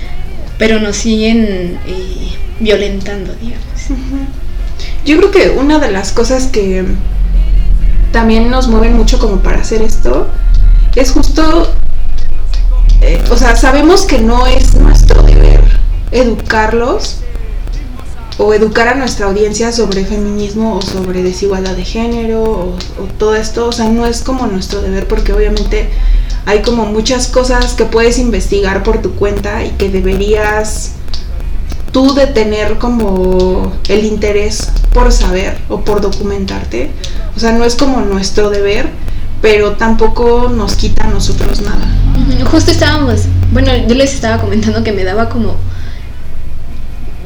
pero 0.58 0.80
nos 0.80 0.96
siguen 0.96 1.78
eh, 1.86 2.36
violentando, 2.60 3.34
digamos. 3.34 3.64
Yo 5.04 5.18
creo 5.18 5.30
que 5.30 5.50
una 5.50 5.78
de 5.78 5.90
las 5.90 6.12
cosas 6.12 6.46
que 6.46 6.84
también 8.12 8.50
nos 8.50 8.68
mueven 8.68 8.94
mucho 8.94 9.18
como 9.18 9.38
para 9.38 9.60
hacer 9.60 9.82
esto 9.82 10.28
es 10.94 11.10
justo, 11.10 11.72
eh, 13.00 13.22
o 13.30 13.36
sea, 13.36 13.56
sabemos 13.56 14.02
que 14.02 14.18
no 14.20 14.46
es 14.46 14.74
nuestro 14.76 15.22
deber 15.22 15.60
educarlos 16.12 17.18
o 18.38 18.54
educar 18.54 18.88
a 18.88 18.94
nuestra 18.94 19.26
audiencia 19.26 19.72
sobre 19.72 20.04
feminismo 20.04 20.76
o 20.76 20.82
sobre 20.82 21.22
desigualdad 21.22 21.74
de 21.74 21.84
género 21.84 22.42
o, 22.42 22.68
o 23.02 23.06
todo 23.18 23.34
esto, 23.34 23.66
o 23.66 23.72
sea, 23.72 23.88
no 23.88 24.06
es 24.06 24.22
como 24.22 24.46
nuestro 24.46 24.80
deber 24.80 25.06
porque 25.06 25.32
obviamente 25.32 25.90
hay 26.46 26.62
como 26.62 26.86
muchas 26.86 27.28
cosas 27.28 27.74
que 27.74 27.84
puedes 27.84 28.18
investigar 28.18 28.82
por 28.82 29.00
tu 29.00 29.14
cuenta 29.14 29.64
y 29.64 29.70
que 29.70 29.88
deberías 29.88 30.92
tú 31.92 32.14
de 32.14 32.26
tener 32.26 32.78
como 32.78 33.72
el 33.88 34.04
interés 34.04 34.70
por 34.92 35.12
saber 35.12 35.56
o 35.68 35.80
por 35.80 36.00
documentarte. 36.00 36.90
O 37.36 37.40
sea, 37.40 37.52
no 37.52 37.64
es 37.64 37.76
como 37.76 38.00
nuestro 38.00 38.50
deber, 38.50 38.90
pero 39.40 39.72
tampoco 39.72 40.48
nos 40.48 40.74
quita 40.76 41.04
a 41.04 41.08
nosotros 41.08 41.60
nada. 41.60 41.86
Justo 42.50 42.70
estábamos, 42.70 43.22
bueno, 43.52 43.72
yo 43.88 43.94
les 43.94 44.14
estaba 44.14 44.40
comentando 44.40 44.82
que 44.82 44.92
me 44.92 45.04
daba 45.04 45.28
como, 45.28 45.56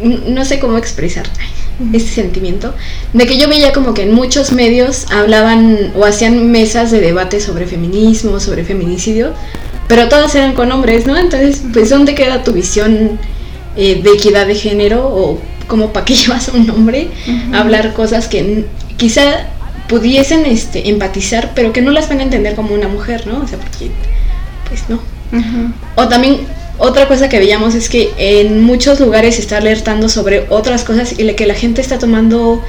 no 0.03 0.45
sé 0.45 0.59
cómo 0.61 0.79
expresar 0.79 1.27
ese 1.92 2.08
sentimiento, 2.08 2.75
de 3.12 3.26
que 3.26 3.38
yo 3.38 3.49
veía 3.49 3.73
como 3.73 3.94
que 3.94 4.02
en 4.02 4.12
muchos 4.12 4.52
medios 4.52 5.06
hablaban 5.11 5.92
o 5.94 6.04
hacían 6.04 6.50
mesas 6.50 6.90
de 6.90 7.00
debate 7.00 7.40
sobre 7.40 7.66
feminismo, 7.66 8.40
sobre 8.40 8.64
feminicidio, 8.64 9.32
pero 9.87 10.08
todas 10.08 10.35
eran 10.35 10.54
con 10.54 10.70
hombres, 10.73 11.06
¿no? 11.06 11.16
Entonces, 11.16 11.62
pues, 11.73 11.90
¿dónde 11.90 12.14
queda 12.14 12.44
tu 12.44 12.52
visión 12.52 13.18
eh, 13.76 14.00
de 14.02 14.11
equidad 14.11 14.47
de 14.47 14.54
género 14.54 15.06
o 15.06 15.40
como 15.66 15.92
para 15.92 16.04
qué 16.04 16.14
llevas 16.16 16.49
a 16.49 16.52
un 16.52 16.68
hombre 16.70 17.08
a 17.52 17.61
hablar 17.61 17.94
cosas 17.94 18.28
que 18.28 18.64
quizá 18.97 19.47
pudiesen 19.88 20.44
este, 20.44 20.88
empatizar, 20.90 21.52
pero 21.54 21.73
que 21.73 21.80
no 21.80 21.92
las 21.92 22.08
van 22.08 22.20
a 22.20 22.23
entender 22.25 22.54
como 22.54 22.75
una 22.75 22.88
mujer, 22.88 23.26
¿no? 23.26 23.40
O 23.40 23.47
sea, 23.47 23.58
porque, 23.58 23.90
pues 24.68 24.85
no. 24.88 25.00
O 25.94 26.08
también 26.08 26.40
otra 26.78 27.08
cosa 27.08 27.28
que 27.28 27.38
veíamos 27.38 27.75
es 27.75 27.88
que 27.88 28.12
en 28.16 28.62
muchos 28.62 29.00
lugares 29.00 29.35
se 29.35 29.40
está 29.40 29.58
alertando 29.58 30.08
sobre 30.08 30.47
otras 30.49 30.85
cosas 30.85 31.18
y 31.18 31.26
que 31.35 31.47
la 31.47 31.54
gente 31.54 31.80
está 31.80 31.99
tomando 31.99 32.62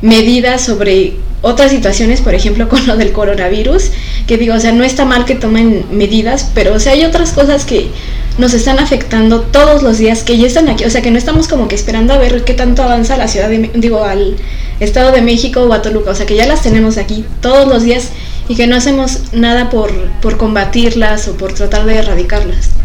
medidas 0.00 0.62
sobre 0.62 1.16
otras 1.42 1.70
situaciones, 1.70 2.20
por 2.20 2.34
ejemplo, 2.34 2.68
con 2.70 2.86
lo 2.86 2.96
del 2.96 3.12
coronavirus, 3.12 3.90
que 4.26 4.36
digo, 4.38 4.54
o 4.54 4.60
sea, 4.60 4.72
no 4.72 4.84
está 4.84 5.04
mal 5.04 5.24
que 5.24 5.34
tomen 5.34 5.86
medidas, 5.90 6.50
pero 6.54 6.74
o 6.74 6.80
sea, 6.80 6.92
hay 6.92 7.04
otras 7.04 7.32
cosas 7.32 7.64
que 7.64 7.90
nos 8.38 8.54
están 8.54 8.78
afectando 8.78 9.40
todos 9.40 9.82
los 9.82 9.98
días, 9.98 10.22
que 10.22 10.38
ya 10.38 10.46
están 10.46 10.68
aquí, 10.68 10.84
o 10.84 10.90
sea, 10.90 11.02
que 11.02 11.10
no 11.10 11.18
estamos 11.18 11.48
como 11.48 11.66
que 11.66 11.74
esperando 11.74 12.12
a 12.12 12.18
ver 12.18 12.44
qué 12.44 12.54
tanto 12.54 12.82
avanza 12.82 13.16
la 13.16 13.26
ciudad 13.26 13.48
de, 13.48 13.70
digo, 13.74 14.04
al 14.04 14.36
Estado 14.78 15.10
de 15.10 15.22
México 15.22 15.62
o 15.62 15.72
a 15.72 15.82
Toluca, 15.82 16.12
o 16.12 16.14
sea, 16.14 16.26
que 16.26 16.36
ya 16.36 16.46
las 16.46 16.62
tenemos 16.62 16.98
aquí 16.98 17.24
todos 17.40 17.66
los 17.66 17.82
días 17.82 18.10
y 18.48 18.54
que 18.54 18.68
no 18.68 18.76
hacemos 18.76 19.22
nada 19.32 19.70
por, 19.70 19.90
por 20.22 20.36
combatirlas 20.36 21.26
o 21.26 21.36
por 21.36 21.52
tratar 21.52 21.84
de 21.84 21.96
erradicarlas. 21.96 22.77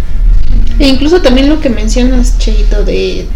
E 0.80 0.88
incluso 0.88 1.22
también 1.22 1.50
lo 1.50 1.60
que 1.60 1.70
mencionas, 1.70 2.38
Cheito, 2.40 2.84
de 2.84 3.28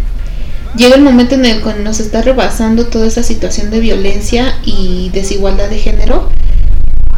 llega 0.76 0.96
el 0.96 1.02
momento 1.02 1.34
en 1.34 1.44
el 1.44 1.62
que 1.62 1.74
nos 1.74 2.00
está 2.00 2.22
rebasando 2.22 2.86
toda 2.86 3.06
esa 3.06 3.22
situación 3.22 3.70
de 3.70 3.80
violencia 3.80 4.54
y 4.64 5.10
desigualdad 5.12 5.68
de 5.68 5.78
género, 5.78 6.28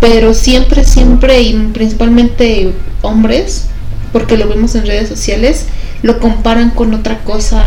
pero 0.00 0.34
siempre, 0.34 0.84
siempre 0.84 1.42
y 1.42 1.54
principalmente 1.72 2.72
hombres, 3.02 3.66
porque 4.12 4.36
lo 4.36 4.48
vemos 4.48 4.74
en 4.74 4.86
redes 4.86 5.08
sociales, 5.08 5.66
lo 6.02 6.18
comparan 6.20 6.70
con 6.70 6.94
otra 6.94 7.18
cosa 7.24 7.64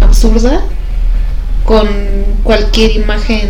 absurda, 0.00 0.62
con 1.64 1.88
cualquier 2.42 2.96
imagen 2.96 3.48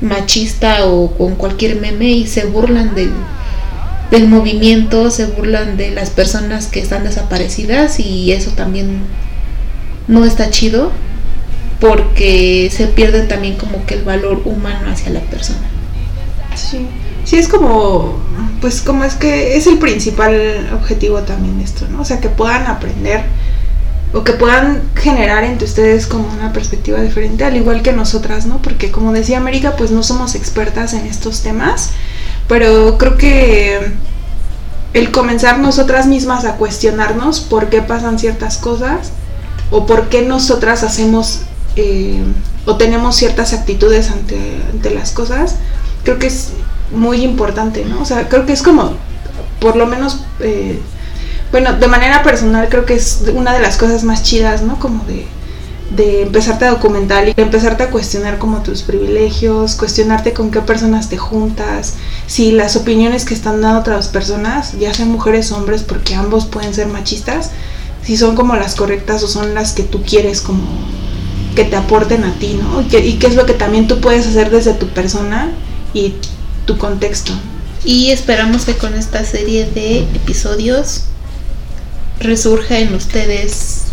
machista 0.00 0.86
o 0.86 1.16
con 1.16 1.36
cualquier 1.36 1.80
meme 1.80 2.10
y 2.10 2.26
se 2.26 2.44
burlan 2.44 2.94
del 2.94 3.10
del 4.10 4.28
movimiento, 4.28 5.10
se 5.10 5.26
burlan 5.26 5.76
de 5.76 5.90
las 5.90 6.10
personas 6.10 6.66
que 6.66 6.80
están 6.80 7.04
desaparecidas 7.04 7.98
y 7.98 8.32
eso 8.32 8.52
también 8.52 9.00
no 10.08 10.24
está 10.24 10.50
chido 10.50 10.92
porque 11.80 12.70
se 12.72 12.86
pierde 12.86 13.22
también 13.22 13.56
como 13.56 13.84
que 13.84 13.94
el 13.94 14.04
valor 14.04 14.42
humano 14.44 14.90
hacia 14.90 15.10
la 15.10 15.20
persona. 15.20 15.68
Sí, 16.54 16.86
sí 17.24 17.36
es 17.36 17.48
como, 17.48 18.18
pues 18.60 18.80
como 18.80 19.04
es 19.04 19.14
que 19.14 19.56
es 19.56 19.66
el 19.66 19.78
principal 19.78 20.70
objetivo 20.72 21.20
también 21.22 21.60
esto, 21.60 21.86
¿no? 21.88 22.00
O 22.00 22.04
sea, 22.04 22.20
que 22.20 22.28
puedan 22.28 22.66
aprender 22.66 23.24
o 24.14 24.24
que 24.24 24.32
puedan 24.32 24.82
generar 24.94 25.44
entre 25.44 25.66
ustedes 25.66 26.06
como 26.06 26.26
una 26.32 26.52
perspectiva 26.52 27.00
diferente, 27.02 27.44
al 27.44 27.56
igual 27.56 27.82
que 27.82 27.92
nosotras, 27.92 28.46
¿no? 28.46 28.62
Porque 28.62 28.90
como 28.90 29.12
decía 29.12 29.36
América, 29.36 29.74
pues 29.76 29.90
no 29.90 30.02
somos 30.02 30.34
expertas 30.34 30.94
en 30.94 31.06
estos 31.06 31.42
temas 31.42 31.90
pero 32.48 32.98
creo 32.98 33.16
que 33.16 33.92
el 34.92 35.10
comenzar 35.10 35.58
nosotras 35.58 36.06
mismas 36.06 36.44
a 36.44 36.56
cuestionarnos 36.56 37.40
por 37.40 37.68
qué 37.68 37.82
pasan 37.82 38.18
ciertas 38.18 38.56
cosas 38.56 39.10
o 39.70 39.86
por 39.86 40.08
qué 40.08 40.22
nosotras 40.22 40.82
hacemos 40.82 41.42
eh, 41.76 42.22
o 42.64 42.76
tenemos 42.76 43.16
ciertas 43.16 43.52
actitudes 43.52 44.10
ante, 44.10 44.90
las 44.90 45.12
cosas, 45.12 45.56
creo 46.04 46.18
que 46.18 46.28
es 46.28 46.50
muy 46.92 47.22
importante, 47.22 47.84
¿no? 47.84 48.00
O 48.00 48.04
sea, 48.04 48.28
creo 48.28 48.46
que 48.46 48.52
es 48.52 48.62
como, 48.62 48.94
por 49.60 49.76
lo 49.76 49.86
menos, 49.86 50.20
eh, 50.40 50.80
bueno, 51.52 51.74
de 51.74 51.86
manera 51.88 52.22
personal 52.22 52.68
creo 52.68 52.84
que 52.84 52.94
es 52.94 53.24
una 53.34 53.52
de 53.52 53.60
las 53.60 53.76
cosas 53.76 54.04
más 54.04 54.22
chidas, 54.22 54.62
¿no? 54.62 54.78
Como 54.78 55.04
de 55.04 55.26
de 55.90 56.22
empezarte 56.22 56.64
a 56.64 56.70
documentar 56.70 57.28
y 57.28 57.34
empezarte 57.36 57.84
a 57.84 57.90
cuestionar 57.90 58.38
como 58.38 58.62
tus 58.62 58.82
privilegios, 58.82 59.76
cuestionarte 59.76 60.32
con 60.32 60.50
qué 60.50 60.60
personas 60.60 61.08
te 61.08 61.16
juntas, 61.16 61.94
si 62.26 62.50
las 62.52 62.76
opiniones 62.76 63.24
que 63.24 63.34
están 63.34 63.60
dando 63.60 63.80
otras 63.80 64.08
personas, 64.08 64.78
ya 64.78 64.92
sean 64.92 65.10
mujeres 65.10 65.52
o 65.52 65.56
hombres, 65.56 65.82
porque 65.82 66.14
ambos 66.14 66.46
pueden 66.46 66.74
ser 66.74 66.88
machistas, 66.88 67.50
si 68.02 68.16
son 68.16 68.34
como 68.34 68.56
las 68.56 68.74
correctas 68.74 69.22
o 69.22 69.28
son 69.28 69.54
las 69.54 69.72
que 69.72 69.82
tú 69.82 70.02
quieres 70.02 70.40
como 70.40 70.62
que 71.54 71.64
te 71.64 71.76
aporten 71.76 72.24
a 72.24 72.34
ti, 72.34 72.58
¿no? 72.60 72.82
Y, 72.82 72.96
y 72.96 73.12
qué 73.14 73.26
es 73.28 73.34
lo 73.34 73.46
que 73.46 73.54
también 73.54 73.88
tú 73.88 74.00
puedes 74.00 74.26
hacer 74.26 74.50
desde 74.50 74.74
tu 74.74 74.88
persona 74.88 75.52
y 75.94 76.14
tu 76.66 76.76
contexto. 76.76 77.32
Y 77.84 78.10
esperamos 78.10 78.64
que 78.64 78.76
con 78.76 78.94
esta 78.94 79.24
serie 79.24 79.64
de 79.64 80.00
episodios 80.00 81.04
resurja 82.20 82.78
en 82.78 82.94
ustedes 82.94 83.84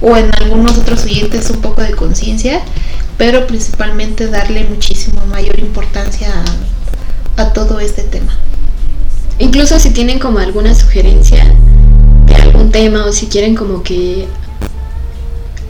o 0.00 0.16
en 0.16 0.30
algunos 0.40 0.78
otros 0.78 1.04
oyentes 1.04 1.50
un 1.50 1.60
poco 1.60 1.82
de 1.82 1.92
conciencia, 1.92 2.60
pero 3.18 3.46
principalmente 3.46 4.26
darle 4.26 4.64
muchísimo 4.64 5.24
mayor 5.26 5.58
importancia 5.60 6.28
a, 6.28 6.44
todo 7.52 7.80
este 7.80 8.02
tema. 8.02 8.32
Incluso 9.38 9.78
si 9.78 9.90
tienen 9.90 10.18
como 10.18 10.38
alguna 10.38 10.74
sugerencia 10.74 11.44
de 12.26 12.34
algún 12.34 12.70
tema 12.70 13.06
o 13.06 13.12
si 13.12 13.26
quieren 13.26 13.54
como 13.54 13.82
que 13.82 14.26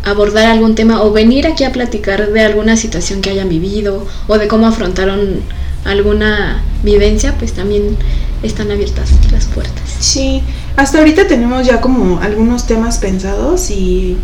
abordar 0.04 0.47
algún 0.47 0.75
tema 0.75 1.02
o 1.02 1.12
venir 1.12 1.47
aquí 1.47 1.64
a 1.64 1.73
platicar 1.73 2.31
de 2.31 2.40
alguna 2.40 2.76
situación 2.76 3.21
que 3.21 3.31
hayan 3.31 3.49
vivido 3.49 4.07
o 4.26 4.38
de 4.38 4.49
cómo 4.49 4.66
afrontaron 4.66 5.40
alguna 5.85 6.62
vivencia, 6.83 7.37
pues 7.38 7.52
también 7.52 7.97
están 8.42 8.71
abiertas 8.71 9.11
las 9.31 9.47
puertas. 9.47 9.83
Sí, 10.00 10.42
hasta 10.76 10.99
ahorita 10.99 11.28
tenemos 11.28 11.66
ya 11.66 11.81
como 11.81 12.21
algunos 12.21 12.66
temas 12.66 12.99
pensados 12.99 13.71
y 13.71 14.16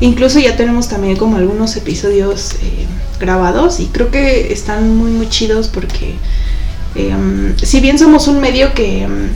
incluso 0.00 0.38
ya 0.38 0.56
tenemos 0.56 0.88
también 0.88 1.16
como 1.16 1.36
algunos 1.36 1.76
episodios 1.76 2.54
eh, 2.54 2.86
grabados 3.18 3.80
y 3.80 3.86
creo 3.86 4.10
que 4.10 4.52
están 4.52 4.96
muy 4.96 5.10
muy 5.10 5.28
chidos 5.28 5.68
porque 5.68 6.14
em, 6.96 7.56
si 7.58 7.80
bien 7.80 7.98
somos 7.98 8.28
un 8.28 8.40
medio 8.40 8.74
que 8.74 9.02
em, 9.04 9.28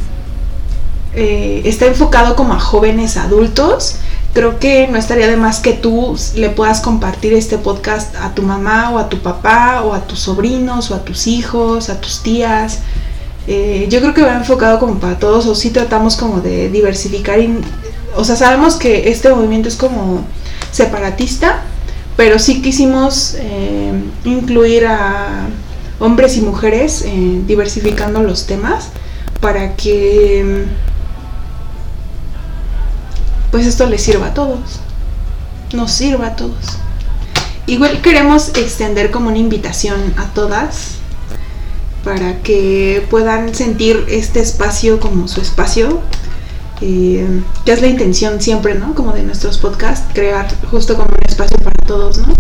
eh, 1.15 1.63
está 1.65 1.87
enfocado 1.87 2.37
como 2.37 2.55
a 2.55 2.61
jóvenes 2.61 3.17
adultos, 3.17 3.97
creo 4.33 4.59
que 4.59 4.87
no 4.89 4.97
estaría 4.97 5.27
de 5.27 5.37
más 5.37 5.61
que 5.61 5.73
tú 5.73 6.17
le 6.37 6.51
puedas 6.51 6.81
compartir 6.81 7.33
este 7.33 7.59
podcast 7.59 8.15
a 8.17 8.35
tu 8.35 8.43
mamá 8.43 8.91
o 8.91 8.99
a 8.99 9.09
tu 9.09 9.19
papá 9.19 9.83
o 9.83 9.93
a 9.93 10.07
tus 10.07 10.21
sobrinos 10.21 10.91
o 10.91 10.95
a 10.95 11.05
tus 11.05 11.27
hijos, 11.27 11.91
a 11.91 12.01
tus 12.01 12.23
tías. 12.23 12.81
Eh, 13.47 13.89
yo 13.91 14.01
creo 14.01 14.15
que 14.15 14.23
va 14.23 14.35
enfocado 14.37 14.79
como 14.79 15.01
para 15.01 15.19
todos 15.19 15.47
o 15.47 15.55
sí 15.55 15.71
tratamos 15.71 16.17
como 16.17 16.41
de 16.41 16.69
diversificar. 16.69 17.41
o 18.17 18.25
sea, 18.25 18.37
sabemos 18.37 18.77
que 18.77 19.11
este 19.11 19.29
movimiento 19.31 19.69
es 19.69 19.77
como 19.77 20.25
separatista, 20.71 21.63
pero 22.17 22.39
sí 22.39 22.63
quisimos 22.63 23.35
eh, 23.39 23.93
incluir 24.25 24.87
a 24.87 25.49
hombres 26.01 26.37
y 26.37 26.41
mujeres 26.41 27.03
eh, 27.07 27.43
diversificando 27.47 28.23
los 28.23 28.47
temas 28.47 28.89
para 29.41 29.77
que 29.77 30.65
pues 33.51 33.67
esto 33.67 33.87
les 33.87 34.03
sirva 34.03 34.29
a 34.29 34.35
todos, 34.35 34.81
nos 35.73 35.93
sirva 35.93 36.29
a 36.29 36.37
todos. 36.37 36.79
Igual 37.67 38.01
queremos 38.01 38.49
extender 38.57 39.11
como 39.11 39.29
una 39.29 39.39
invitación 39.39 40.15
a 40.17 40.27
todas 40.27 40.97
para 42.05 42.43
que 42.43 43.07
puedan 43.11 43.55
sentir 43.55 44.07
este 44.09 44.41
espacio 44.41 44.99
como 45.01 45.29
su 45.29 45.41
espacio, 45.41 46.01
eh, 46.81 47.43
que 47.65 47.73
es 47.73 47.81
la 47.83 47.89
intención 47.89 48.41
siempre, 48.41 48.75
¿no? 48.75 48.95
Como 48.95 49.13
de 49.13 49.23
nuestros 49.23 49.59
podcasts, 49.59 50.07
crear 50.15 50.49
justo 50.71 50.97
como 50.97 51.09
un 51.11 51.29
espacio 51.29 51.59
para 51.59 51.77
todos, 51.87 52.19
¿no? 52.19 52.35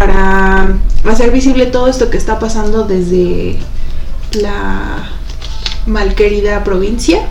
Para 0.00 0.76
hacer 1.04 1.30
visible 1.30 1.66
todo 1.66 1.86
esto 1.86 2.08
que 2.08 2.16
está 2.16 2.38
pasando 2.38 2.84
desde 2.84 3.58
la 4.32 5.10
malquerida 5.84 6.64
provincia 6.64 7.28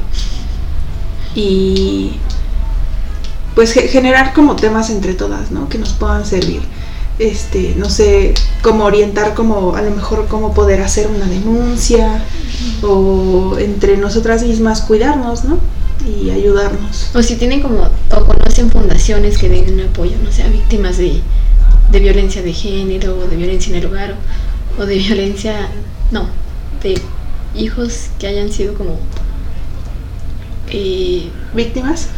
y 1.34 2.12
pues 3.56 3.74
generar 3.74 4.34
como 4.34 4.56
temas 4.56 4.92
entre 4.92 5.16
todas, 5.16 5.50
¿no? 5.50 5.68
Que 5.68 5.80
nos 5.80 5.94
puedan 5.94 6.28
servir 6.28 6.62
este, 7.18 7.74
no 7.76 7.90
sé, 7.90 8.36
cómo 8.62 8.86
orientar, 8.86 9.34
como 9.34 9.76
a 9.76 9.82
lo 9.82 9.90
mejor 9.90 10.28
cómo 10.28 10.54
poder 10.54 10.82
hacer 10.82 11.08
una 11.08 11.26
denuncia 11.26 12.24
o 12.84 13.58
entre 13.58 13.98
nosotras 13.98 14.44
mismas 14.44 14.82
cuidarnos, 14.82 15.44
¿no? 15.44 15.58
Y 16.08 16.30
ayudarnos. 16.30 17.10
O 17.16 17.24
si 17.24 17.36
tienen 17.36 17.62
como, 17.62 17.82
o 17.82 18.26
conocen 18.26 18.70
fundaciones 18.70 19.40
que 19.40 19.50
den 19.50 19.80
apoyo, 19.82 20.18
no 20.24 20.32
sé, 20.32 20.44
a 20.44 20.50
víctimas 20.50 20.98
de, 20.98 21.20
de 21.92 22.00
violencia 22.00 22.42
de 22.42 22.54
género, 22.54 23.18
o 23.18 23.28
de 23.28 23.36
violencia 23.36 23.72
en 23.72 23.80
el 23.80 23.86
hogar, 23.86 24.16
o, 24.78 24.86
de 24.86 24.96
violencia, 24.98 25.70
no, 26.12 26.28
de 26.84 27.00
hijos 27.56 28.10
que 28.20 28.28
hayan 28.28 28.52
sido 28.52 28.74
como... 28.76 29.00
Eh, 30.72 31.30
¿Víctimas 31.54 32.10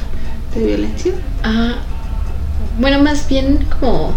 de 0.53 0.65
violencia? 0.65 1.13
Ah, 1.41 1.75
bueno, 2.79 3.01
más 3.01 3.29
bien 3.29 3.65
como 3.79 4.13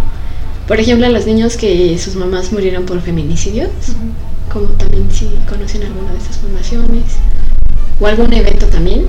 por 0.66 0.80
ejemplo, 0.80 1.06
a 1.06 1.10
los 1.10 1.26
niños 1.26 1.56
que 1.56 1.98
sus 1.98 2.16
mamás 2.16 2.50
murieron 2.50 2.86
por 2.86 3.00
feminicidios, 3.02 3.68
como 4.50 4.68
también 4.68 5.10
si 5.12 5.28
conocen 5.46 5.82
alguna 5.82 6.12
de 6.12 6.18
estas 6.18 6.38
fundaciones, 6.38 7.04
o 8.00 8.06
algún 8.06 8.32
evento 8.32 8.66
también. 8.66 9.04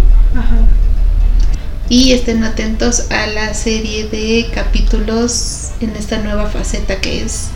Y 1.87 2.11
estén 2.11 2.43
atentos 2.43 3.09
a 3.09 3.27
la 3.27 3.53
serie 3.53 4.07
de 4.09 4.47
capítulos 4.53 5.64
en 5.81 5.95
esta 5.95 6.19
nueva 6.19 6.47
faceta 6.47 6.99
que 7.01 7.21
es 7.23 7.47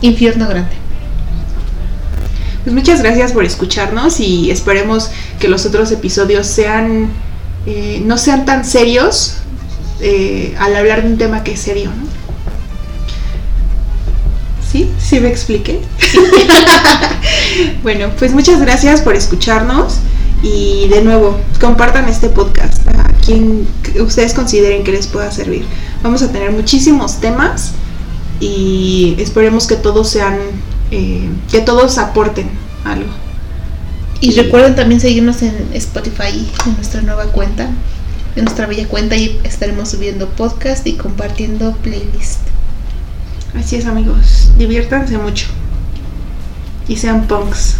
Infierno 0.00 0.48
Grande. 0.48 0.76
Pues 2.64 2.74
muchas 2.74 3.02
gracias 3.02 3.32
por 3.32 3.44
escucharnos 3.44 4.20
y 4.20 4.50
esperemos 4.50 5.10
que 5.38 5.48
los 5.48 5.64
otros 5.64 5.90
episodios 5.90 6.46
sean 6.46 7.10
eh, 7.66 8.02
no 8.04 8.16
sean 8.18 8.44
tan 8.44 8.64
serios 8.64 9.34
eh, 10.00 10.54
al 10.58 10.74
hablar 10.76 11.02
de 11.02 11.08
un 11.08 11.18
tema 11.18 11.44
que 11.44 11.52
es 11.52 11.60
serio, 11.60 11.90
¿no? 11.90 12.06
¿Sí? 14.70 14.90
¿Sí 14.98 15.20
me 15.20 15.28
expliqué? 15.28 15.80
bueno, 17.82 18.10
pues 18.18 18.32
muchas 18.32 18.60
gracias 18.60 19.00
por 19.00 19.14
escucharnos 19.16 19.96
y 20.42 20.88
de 20.88 21.02
nuevo, 21.02 21.38
compartan 21.60 22.08
este 22.08 22.28
podcast 22.28 22.86
a 22.88 23.04
quien 23.24 23.66
ustedes 23.98 24.34
consideren 24.34 24.84
que 24.84 24.92
les 24.92 25.06
pueda 25.06 25.30
servir. 25.30 25.64
Vamos 26.02 26.22
a 26.22 26.30
tener 26.30 26.52
muchísimos 26.52 27.20
temas 27.20 27.72
y 28.40 29.16
esperemos 29.18 29.66
que 29.66 29.76
todos 29.76 30.08
sean, 30.08 30.38
eh, 30.90 31.28
que 31.50 31.60
todos 31.60 31.98
aporten 31.98 32.48
algo. 32.84 33.10
Y 34.20 34.32
recuerden 34.32 34.74
también 34.74 35.00
seguirnos 35.00 35.42
en 35.42 35.70
Spotify, 35.74 36.46
en 36.66 36.74
nuestra 36.74 37.02
nueva 37.02 37.26
cuenta, 37.26 37.68
en 38.36 38.44
nuestra 38.44 38.66
bella 38.66 38.86
cuenta 38.88 39.16
y 39.16 39.40
estaremos 39.44 39.90
subiendo 39.90 40.28
podcast 40.28 40.86
y 40.86 40.94
compartiendo 40.94 41.72
playlist. 41.82 42.40
Así 43.54 43.76
es 43.76 43.86
amigos, 43.86 44.50
diviértanse 44.58 45.18
mucho 45.18 45.46
y 46.88 46.96
sean 46.96 47.26
punks. 47.26 47.76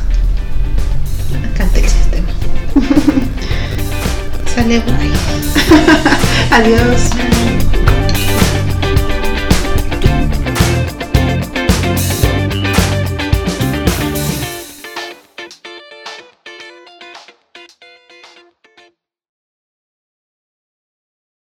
Cante 1.56 1.80
el 1.80 1.88
sistema. 1.88 2.28
Sale 4.54 4.80
bye. 4.80 5.10
Adiós. 6.52 7.47